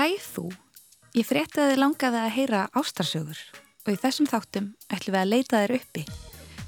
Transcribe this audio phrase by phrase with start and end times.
[0.00, 0.46] Hæ þú,
[1.12, 3.40] ég frétti að þið langaði að heyra ástarsögur
[3.84, 6.04] og í þessum þáttum ætlum við að leita þér uppi.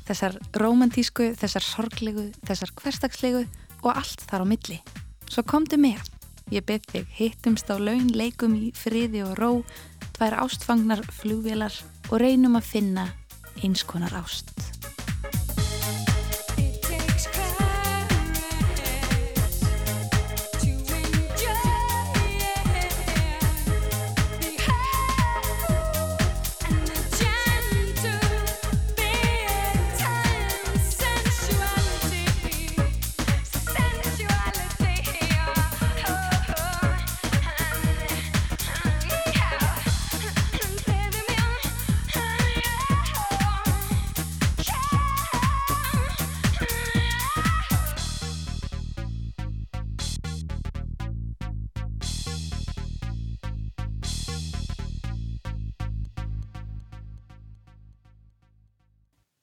[0.04, 3.40] Þessar romantísku, þessar sorglegu, þessar hverstagslegu
[3.78, 4.76] og allt þar á milli.
[5.32, 6.04] Svo komdu með.
[6.52, 9.50] Ég byrð þig hittumst á laun, leikum í friði og ró,
[10.12, 11.80] tvær ástfangnar flugvélar
[12.10, 13.08] og reynum að finna
[13.64, 14.51] einskonar ást.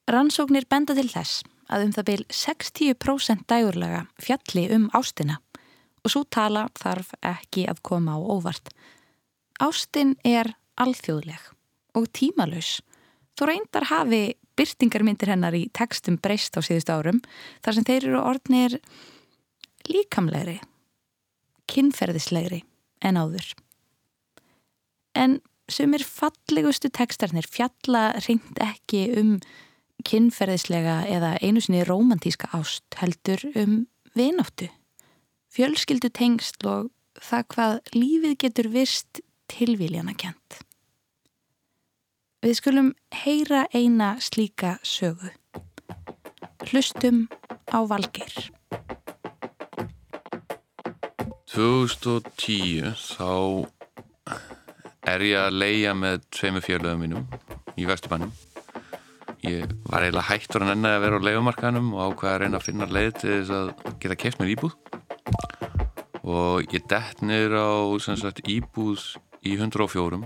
[0.09, 5.37] Rannsóknir benda til þess að um það byl 60% dægurlega fjalli um ástina
[6.01, 8.71] og svo tala þarf ekki að koma á óvart.
[9.61, 11.51] Ástin er alþjóðleg
[11.99, 12.79] og tímalus.
[13.37, 14.23] Þú reyndar hafi
[14.57, 17.21] byrtingarmyndir hennar í textum breyst á síðust árum
[17.61, 18.79] þar sem þeir eru orðnir
[19.89, 20.57] líkamlegri,
[21.69, 22.63] kinnferðislegri
[23.05, 23.53] en áður.
[25.13, 29.35] En sumir fallegustu textarnir fjalla reynd ekki um
[30.05, 33.81] kinnferðislega eða einu sinni romantíska ást heldur um
[34.17, 34.69] vináttu,
[35.53, 40.61] fjölskyldu tengsl og það hvað lífið getur vist tilvíljana kjent.
[42.39, 45.33] Við skulum heyra eina slíka sögu.
[46.69, 47.27] Hlustum
[47.67, 48.51] á Valgeir.
[51.49, 53.67] 2010 þá
[55.09, 57.25] er ég að leia með tveimu fjörluðum mínum
[57.75, 58.31] í Vesturbænum
[59.47, 62.65] Ég var eiginlega hættur en ennaði að vera á leifumarkanum og ákvaði að reyna að
[62.65, 63.69] finna leið til þess að
[64.03, 64.75] geta keft mér íbúð.
[66.27, 67.69] Og ég dett niður á
[68.03, 69.05] sagt, íbúð
[69.47, 70.19] í 104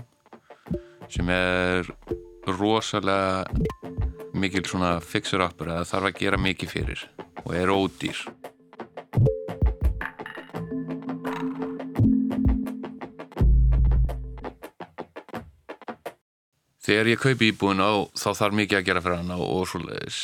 [1.14, 1.90] sem er
[2.48, 3.44] rosalega
[4.34, 7.04] mikil svona fixer-upper að það þarf að gera mikið fyrir
[7.44, 8.24] og er ódýr
[16.84, 20.20] Þegar ég kaupi íbúin á þá þarf mikið að gera fyrir hana og svoleiðis.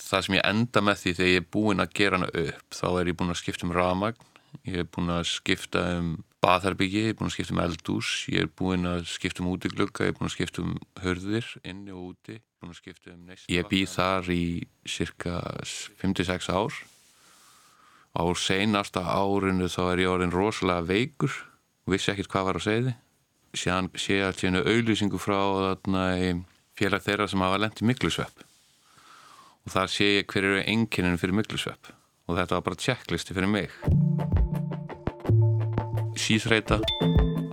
[0.00, 2.86] Það sem ég enda með því þegar ég er búin að gera hana upp þá
[2.88, 4.22] er ég búin að skipta um ramagn,
[4.64, 6.08] ég er búin að skipta um
[6.40, 10.06] batharbyggi, ég er búin að skipta um eldús, ég er búin að skipta um útiglugga,
[10.08, 10.72] ég er búin að skipta um
[11.04, 12.38] hörðir inni og úti,
[13.12, 13.28] um.
[13.52, 14.46] Ég býð þar í
[14.88, 15.36] cirka
[16.00, 16.80] 56 ár.
[18.16, 21.36] Á seinasta árinu þá er ég orðin rosalega veikur
[21.90, 22.98] vissi ekkert hvað var að segja þið
[23.56, 25.40] síðan sé allt síðan auðlýsingu frá
[26.80, 28.44] félag þeirra sem hafa lendt í miklusvepp
[29.66, 31.90] og þar sé ég hver eru enginninu fyrir miklusvepp
[32.30, 33.74] og þetta var bara checklisti fyrir mig.
[36.20, 36.78] Síðreita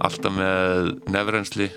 [0.05, 1.69] alltaf með nefrensli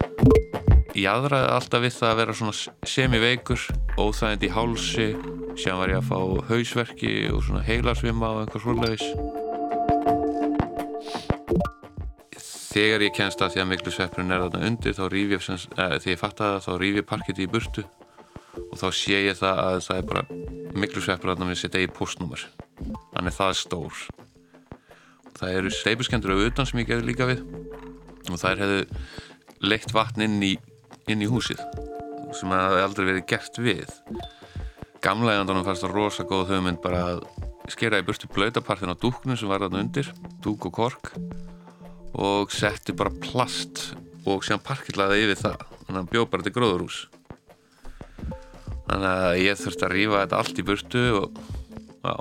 [0.94, 3.66] ég aðraði alltaf við það að vera svona semiveikur
[3.97, 5.10] óþægend í hálsi
[5.58, 9.40] síðan var ég að fá hausverki og svona heilarsvima og einhver svoleiðis
[12.70, 15.97] þegar ég kennst að því að miklu sveppurinn er þarna undir þá rýf ég, eh,
[15.98, 17.84] þegar ég fatt að það þá rýf ég parketti í burtu
[18.60, 20.22] og þá sé ég það að það er bara
[20.78, 22.47] miklu sveppur þarna með sitt eigi postnúmer
[23.14, 24.00] þannig það er stór.
[25.41, 27.44] Það eru steipuskendur auðvitað sem ég gerði líka við
[28.31, 28.81] og það hefðu
[29.66, 30.54] leitt vatn inn í,
[31.10, 31.60] inn í húsið
[32.37, 33.94] sem það hefði aldrei verið gert við.
[35.02, 37.25] Gamlegandanum fannst það rosa góð hugmynd bara að
[37.72, 40.10] skera í burtu blöytapartin á dúknum sem var þarna undir
[40.44, 41.14] dúk og kork
[42.19, 43.91] og setti bara plast
[44.26, 45.65] og séðan parkillaði yfir það.
[45.81, 47.00] Þannig að hann bjóð bara til gróðurús
[48.91, 51.41] þannig að ég þurfti að rýfa þetta allt í burtu og,
[52.03, 52.15] á,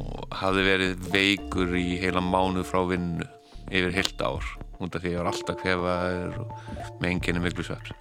[0.00, 3.26] og hafði verið veikur í heila mánu frá vinnu
[3.70, 4.46] yfir heilt ár.
[4.80, 6.48] Út af því að ég var alltaf kvefaður og
[7.02, 7.92] með enginni miklu sveps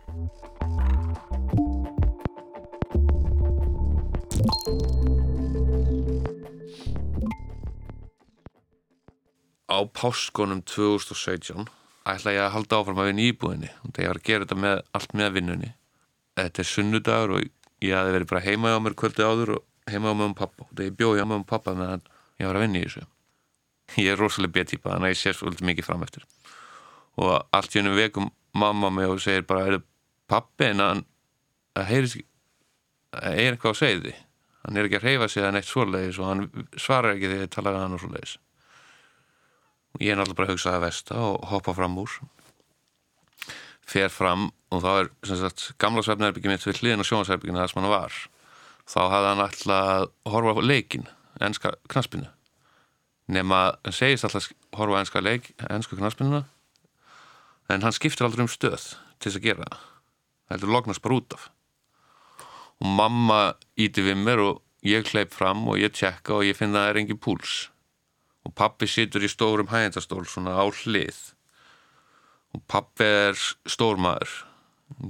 [9.70, 11.70] á páskonum 2017
[12.10, 13.70] ætla ég að halda áfram að vinna í íbúðinni.
[13.86, 15.72] Og þegar ég var að gera þetta með, allt með vinnunni.
[16.40, 17.46] Þetta er sunnudagur og
[17.86, 20.66] ég hafi verið bara heima á mér kvöldi áður og heima á mig um pappa
[20.66, 22.04] og þegar ég bjóði á mig um pappa meðan
[22.40, 23.06] ég var að vinna í þessu.
[24.00, 26.26] Ég er rosalega betýpa þannig að ég sé svolítið mikið fram eftir.
[27.20, 29.80] Og allt í hennum vekum mamma mig og segir bara er
[30.30, 31.06] pappi en að
[31.78, 32.18] það heyrir
[33.20, 34.16] er eitthvað að segja því
[34.64, 36.46] hann er ekki að reyfa sig að neitt svoleiðis og hann
[36.78, 38.36] svarar ekki þegar ég talaði hann og svoleiðis
[39.98, 42.18] ég er náttúrulega bara að hugsa það vest og hoppa fram úr.
[43.90, 47.82] Fer fram og þá er sagt gamla svefnherbyggi mitt við hliðin á sjónasherbygginu þar sem
[47.82, 48.20] hann var.
[48.90, 51.10] Þá hafði hann alltaf að horfa leikin
[51.40, 52.30] ennska knaspinu
[53.30, 56.44] nema hann segist alltaf að horfa ennska leik ennsku knaspinuna
[57.70, 59.82] en hann skiptir aldrei um stöð til þess að gera það.
[60.50, 61.50] Það heldur lognast bara út af.
[62.80, 63.40] Og mamma
[63.78, 66.94] íti við mér og ég hleyp fram og ég tjekka og ég finna að það
[66.94, 67.58] er engin púls
[68.50, 71.18] og pappi situr í stórum hægindastól svona á hlið.
[72.58, 73.38] Og pappi er
[73.70, 74.32] stórmaður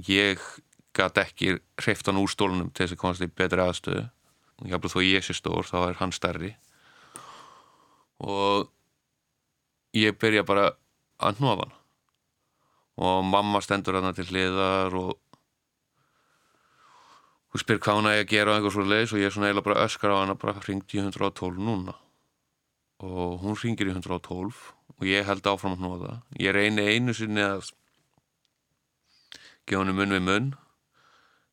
[0.04, 0.42] ég
[0.92, 4.02] gæti ekki hreift hann úr stólunum til þess að komast í betri aðstöðu.
[4.60, 6.52] Og jáfnveg þó ég sé stór þá er hann stærri.
[8.20, 8.68] Og
[9.96, 10.74] ég byrja bara
[11.16, 11.74] að hnofa hann.
[13.00, 15.16] Og mamma stendur hann til hliðar og
[17.54, 19.48] hún spyr hvað hann ég að gera og einhver svo leiðis og ég er svona
[19.48, 21.96] eiginlega bara öskar á hann að bara ringt í 112 núna
[23.00, 24.58] og hún ringir í 112
[25.00, 26.16] og ég held áfram að hnoða.
[26.40, 27.70] Ég reyni einu sinni að
[29.68, 30.52] gefa hann munn við munn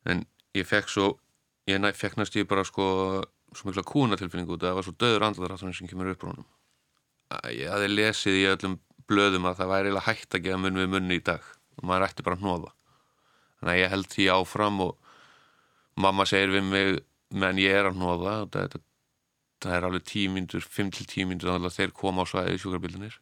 [0.08, 0.24] en
[0.56, 1.08] ég fekk svo
[1.68, 2.86] ég fekk næst ég bara sko
[3.56, 6.48] svo mikla kúnatilfinningu út að það var svo döður andlaðráttunum sem kemur upp á honum.
[7.52, 8.78] Ég hafi lesið í öllum
[9.08, 11.44] blöðum að það væri eiginlega hægt að gefa munn við munn í dag
[11.78, 12.72] og maður ætti bara að hnoða.
[13.58, 15.14] Þannig að ég held því áfram og
[15.98, 16.98] mamma segir við mig
[17.34, 18.78] menn ég er að hnoða það,
[19.64, 23.16] það er alveg tímindur, 5-10 mindur þannig að þeir koma á svæði sjúkrabildinir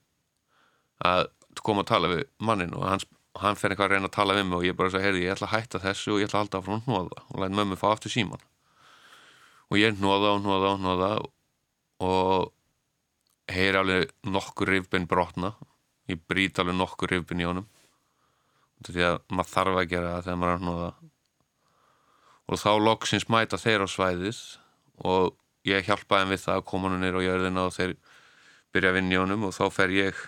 [1.07, 1.29] að
[1.63, 3.07] koma að tala við mannin og hans,
[3.41, 5.37] hann fer eitthvað að reyna að tala við mig og ég bara sagði, heyrði, ég
[5.37, 7.81] ætla að hætta þessu og ég ætla að halda áfram að hnoða og læta mömmu
[7.81, 8.45] fá aftur síman
[9.71, 11.11] og ég hnoða og hnoða og hnoða
[12.07, 12.53] og
[13.53, 15.55] heyri alveg nokkur rifbinn brotna.
[16.11, 17.67] Ég brít alveg nokkur rifbinn í honum.
[18.87, 20.91] Því að maður þarf að gera það þegar maður er hnoða.
[22.47, 24.41] Og þá loksins mæta þeir á svæðið
[25.07, 25.35] og
[25.67, 27.95] ég hjálpaði þeim við það að koma hann nýra á jörðina og þeir
[28.75, 30.21] byrja að vinna í honum og þá fer ég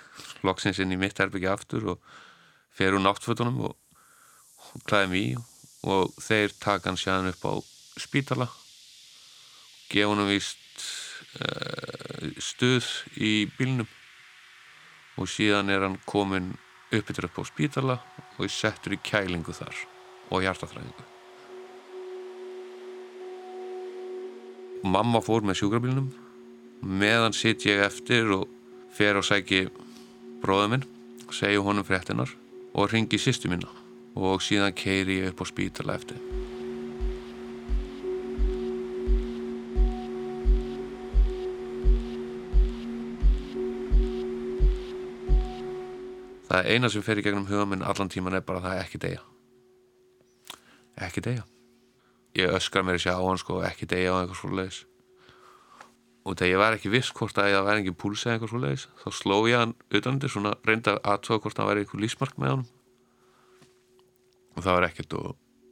[0.46, 2.14] loksins inn í mitt herbyggja aftur og
[2.74, 3.76] fer úr náttfötunum og,
[4.88, 5.28] klæði í
[5.88, 7.54] og þeir taka hann sjáðan upp á
[7.98, 8.48] spítala
[9.90, 10.86] gefa hann vist
[11.40, 13.88] uh, stuð í bílnum
[15.18, 16.52] og síðan er hann komin
[16.88, 18.00] uppbyttur upp á spítala
[18.38, 19.86] og settur í kælingu þar
[20.30, 21.17] og hjartafræðingu
[24.86, 26.06] Mamma fór með sjúkrabílnum
[26.86, 28.46] meðan sitt ég eftir og
[28.94, 29.64] fer og sæki
[30.42, 30.84] bróða minn
[31.34, 32.30] segja honum fréttinar
[32.78, 33.66] og ringi sýstu mína.
[34.14, 36.18] Og síðan keiri ég upp á spítala eftir.
[46.48, 49.22] Það eina sem fer í gegnum huga minn allan tíman er bara það ekki deyja.
[51.02, 51.46] Ekki deyja
[52.38, 54.80] ég öskar mér að sjá á hann sko ekki deyja á eitthvað svo leiðis
[56.28, 58.62] og þegar ég var ekki viss hvort að það væri ekki púls eða eitthvað svo
[58.62, 62.54] leiðis þá sló ég hann utanundir svona reynda aðtöða hvort það væri eitthvað lísmark með
[62.54, 62.64] hann
[64.54, 65.28] og það var ekkert og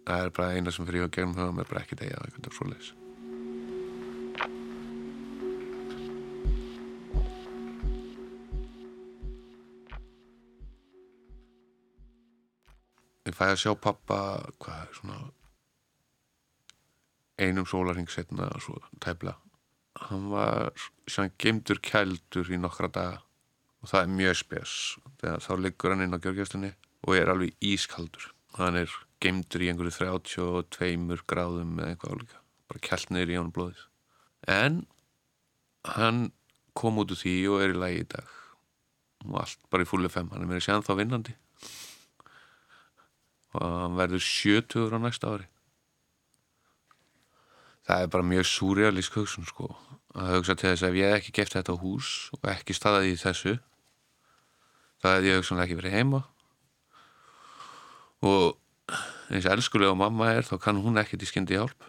[0.06, 2.56] það er bara eina sem fyrir í gegnum huga mér bara ekki deyja á eitthvað
[2.56, 2.94] svo leiðis
[13.26, 14.20] ég fæði að sjá pappa
[14.62, 15.18] hvað er svona
[17.40, 19.36] einum sólaring setna og svo tæpla.
[20.08, 20.72] Hann var
[21.08, 23.22] sem gemdur kældur í nokkra daga.
[23.82, 24.72] Og það er mjög spes.
[25.20, 26.72] Þegar þá liggur hann inn á gjörgjastunni
[27.06, 28.30] og er alveg ískaldur.
[28.56, 32.40] Hann er gemdur í einhverju 32 gráðum eða eitthvað álíka.
[32.66, 33.84] Bara kælt niður í hann blóðis
[34.46, 34.86] en
[35.96, 36.30] hann
[36.76, 38.30] kom út úr því og er í lagi í dag.
[39.26, 40.28] Og allt bara í fúli fem.
[40.30, 41.34] Hann er mér að segja hann þá vinnandi.
[43.56, 45.48] Og hann verður 70 á næsta ári
[47.86, 49.70] það er bara mjög súrealísk hugsun sko
[50.16, 53.18] að hugsa til þess að ef ég ekki geft þetta hús og ekki staðið í
[53.20, 53.56] þessu
[55.02, 56.22] það hefði ég hugsanlega ekki verið heima.
[58.26, 58.56] Og
[59.30, 61.88] eins elskulega mamma er þá kann hún ekkert í skyndi hjálp.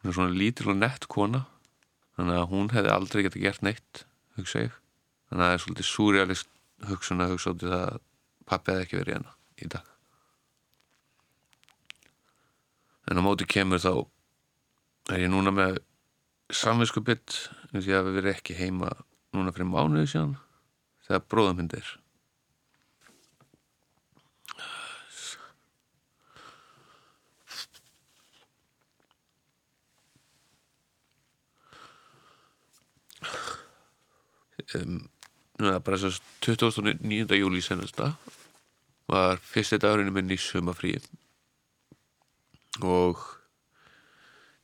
[0.00, 1.44] Hún er svona lítil og nett kona
[2.16, 4.04] þannig að hún hefði aldrei getið gert neitt
[4.38, 4.76] hugsa ég.
[5.28, 6.52] Þannig að það er svolítið súrealísk
[6.90, 8.02] hugsun að hugsa út í það að
[8.46, 9.92] pappi hefði ekki verið hérna í dag.
[13.06, 13.92] En á móti kemur þá
[15.12, 15.78] er ég núna með
[16.54, 17.36] samvinsku bytt
[17.72, 18.90] því að við verðum ekki heima
[19.36, 20.34] núna fyrir mánuði síðan
[21.06, 21.92] þegar bróðum myndir
[34.74, 34.98] um,
[35.60, 37.38] núna bara þess að 29.
[37.38, 38.12] júli senasta
[39.10, 41.06] var fyrsti dagurinn minn í sumafríð
[42.82, 43.22] og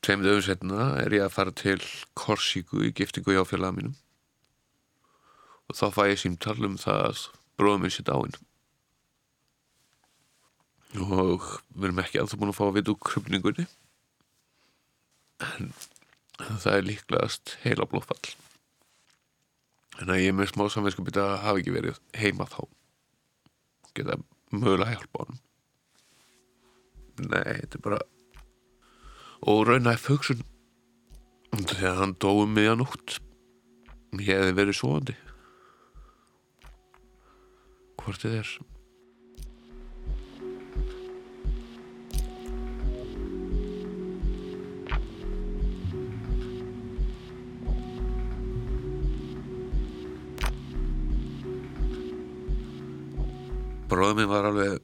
[0.03, 1.79] tveim dögum setna er ég að fara til
[2.19, 3.99] Korsíku í giftingu hjá félaga mínum.
[5.71, 7.27] Og þá fæ ég símtal um það að
[7.61, 8.41] bróðum minn sér dáin
[11.01, 13.65] og við erum ekki alltaf búin að fá að vita úr krupningunni
[15.47, 15.71] en
[16.37, 18.35] það er líklegast heila blóðfall.
[20.01, 22.61] En að ég er með smá samvinskupið að hafa ekki verið heima þá.
[23.97, 24.19] Geta
[24.53, 25.41] mögulega hjálpa honum.
[27.23, 27.99] Nei, þetta er bara
[29.43, 30.43] og raunaði fugsun
[31.53, 33.19] þegar hann dói um miðanótt
[34.21, 35.17] ég hefði verið svoandi
[38.03, 38.53] hvort þið er
[53.93, 54.79] bróðum minn var alveg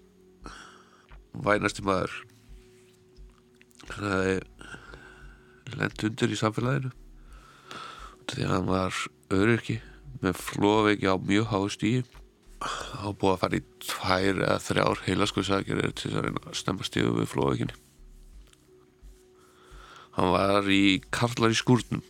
[1.47, 2.19] vænasti maður
[3.99, 6.95] hann hefði lent undir í samfélaginu.
[8.29, 9.03] Því að hann var
[9.35, 9.81] öryrki
[10.23, 12.05] með flóveiki á mjög háu stíi
[12.59, 16.87] þá búið að fara í tvær eða þrjár heilaskuðsakir til þess að reyna að stemma
[16.87, 17.77] stíðu við flóveikinni
[20.17, 22.03] hann var í Karlar í skúrnum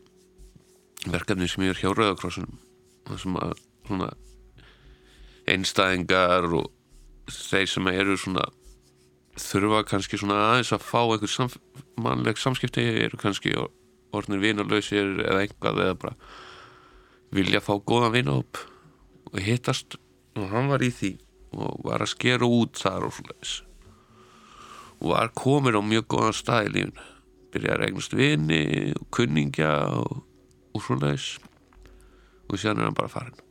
[1.13, 2.57] verkefni sem ég er hjá Rauðakrossunum
[3.09, 3.53] það sem að
[3.89, 4.09] svona
[5.49, 6.71] einstæðingar og
[7.29, 8.49] þeir sem eru svona
[9.43, 11.57] þurfa kannski svona aðeins að fá einhver samf
[11.99, 13.55] mannleg samskipti eru kannski
[14.15, 16.15] orðinir vinarlausir eða einhvað eða bara
[17.35, 18.61] vilja fá góðan vinahóp
[19.33, 19.99] og hittast.
[20.39, 21.17] Og hann var í því.
[21.59, 23.35] Og var að skera út þar og svona
[24.99, 27.03] og var komin á mjög góðan stað í lífun
[27.53, 28.63] byrjaði að regnast vini
[28.99, 30.25] og kunningja og,
[30.75, 33.48] og svona og síðan er hann bara farin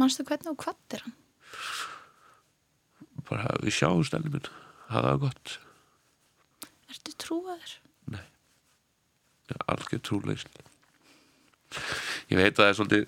[0.00, 1.16] Manstu hvernig og hvað er hann?
[3.30, 4.48] bara við sjáum stælum minn.
[4.90, 5.52] Hafa það gott.
[6.90, 7.76] Ertu trúaður?
[8.10, 8.24] Nei,
[9.70, 10.50] algjör trúleysn
[12.30, 13.04] Ég veit að það er svolítið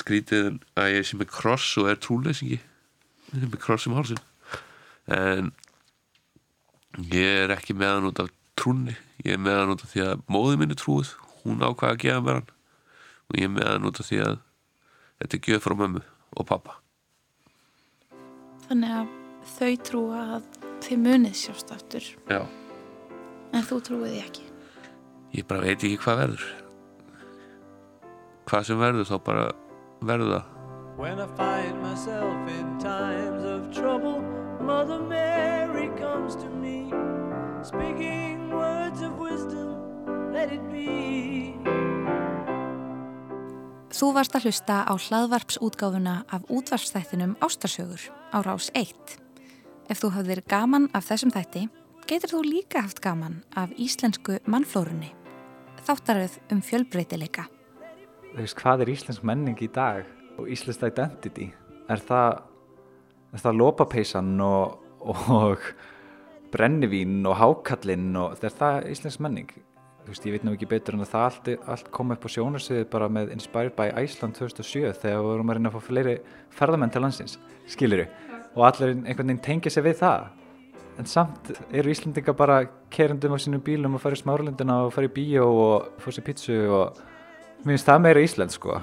[0.00, 0.48] skrítið
[0.80, 4.18] að ég sé með kross og er trúleysingi ég er kross um hálsin
[5.10, 5.52] en
[7.12, 8.96] ég er ekki með hann út af trúnni.
[9.22, 11.12] Ég er með hann út af því að móði minni trúið
[11.44, 12.50] hún ákvaða að gefa mér hann.
[13.30, 14.40] Og ég er með hann út af því að
[15.20, 16.02] þetta er gjöð frá mömmu
[16.36, 16.76] og pappa
[18.70, 19.08] Þannig að
[19.50, 20.44] þau trúa að
[20.84, 22.04] þið munið sjást aftur.
[22.30, 22.40] Já,
[23.50, 24.44] en þú trúið því ekki.
[25.34, 26.44] ég bara veit ekki hvað verður.
[28.50, 29.44] Hvað sem verður þá bara
[30.06, 30.44] verður það.
[31.00, 34.20] When I find myself in times of trouble,
[34.60, 36.92] Mother Mary comes to me,
[37.62, 39.74] speaking words of wisdom,
[40.32, 41.56] let it be.
[44.00, 48.00] Þú varst að hlusta á hlaðvarpsútgáfuna af útvarpsþættinum Ástarsögur
[48.32, 48.96] á rás 1.
[49.92, 51.66] Ef þú hafðir gaman af þessum þætti,
[52.08, 55.10] getur þú líka haft gaman af íslensku mannflórunni.
[55.84, 57.44] Þáttaröð um fjölbreytileika.
[58.32, 60.08] Þú veist, hvað er íslensk menning í dag
[60.40, 61.50] og íslensk identity?
[61.92, 62.40] Er það,
[63.36, 65.74] það lópapeisan og, og
[66.56, 69.52] brennivín og hákallinn og er það íslensk menning?
[70.00, 72.28] Þú veist, ég veit nú ekki betur en að það allt, allt kom upp á
[72.32, 76.14] sjónarsviði bara með Inspired by Iceland 2007 þegar við vorum að reyna að fá fleiri
[76.56, 77.36] ferðamenn til landsins,
[77.68, 78.06] skiluru
[78.56, 80.30] og allir einhvern veginn tengja sig við það.
[80.98, 85.08] En samt eru Íslandinga bara kerundum á sínum bílum og fara í smárlundina og fara
[85.08, 86.98] í bíó og fóra sér pítsu og
[87.62, 88.80] mér finnst það meira Ísland sko.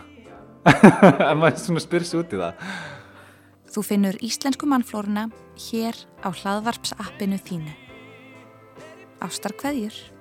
[1.29, 2.63] En maður svona spyrir sér út í það.
[3.73, 5.27] Þú finnur íslensku mannflóruna
[5.67, 7.73] hér á hlaðvarpsappinu þínu.
[9.21, 10.16] Ástar kveðjur.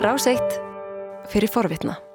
[0.00, 0.54] Rás eitt
[1.28, 2.09] fyrir forvitna.